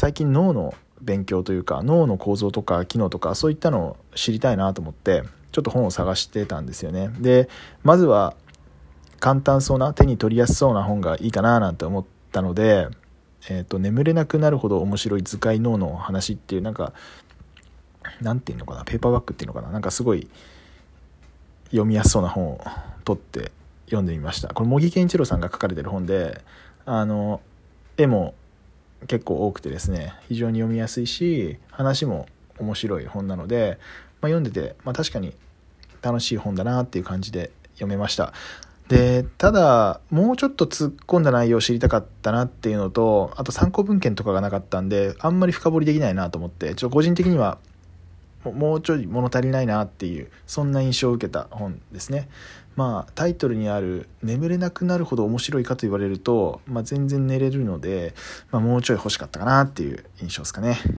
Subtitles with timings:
[0.00, 7.10] 最近脳の勉強というか脳の構造とか機能とかそういったのを知りたいなと思ってちょっと本を探してたんですよね。
[7.20, 7.50] で
[7.82, 8.34] まずは
[9.18, 12.88] 簡単そうな手に取りやすそうな本がいいかななんて思ったので、
[13.50, 16.94] えーと、眠れなくなるほど面白い図解脳の話っていうなんか
[18.22, 20.30] なんていうのかなペーパーバッグっていうのかななんかすごい
[21.66, 22.60] 読みやすそうな本を
[23.04, 23.52] 取って
[23.84, 24.48] 読んでみました。
[24.48, 26.40] これ茂木健一郎さんが書かれてる本で
[26.86, 27.42] あの
[27.98, 28.32] 絵も
[29.06, 32.26] 結構多くてですね非常に読みやすいし話も
[32.58, 33.78] 面白い本なので、
[34.20, 35.34] まあ、読んでて、まあ、確かに
[36.02, 38.32] 楽しい本だなっていう感じで読めました。
[38.88, 47.58] でただもうちょっと突っ込んだ内容を知りたかったなっていうのとあと参考文献とかがなかったんであんまり深掘りできないなと思ってちょっと個人的には
[48.44, 52.28] もうちょい物足りないなっていうそんな印象を受けた本ですね。
[52.76, 58.14] まあタイトルにある「眠れなくなるほど面白いか」と言われると、まあ、全然寝れるので、
[58.50, 60.78] まあ、もうちょい欲しかったかなっていう印象ですかね。